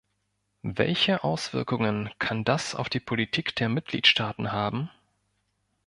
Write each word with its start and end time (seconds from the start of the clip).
Welche 0.63 1.23
Auswirkungen 1.23 2.09
kann 2.17 2.43
das 2.43 2.73
auf 2.73 2.89
die 2.89 2.99
Politik 2.99 3.53
der 3.57 3.69
Mitgliedstaaten 3.69 4.51
haben? 4.51 4.89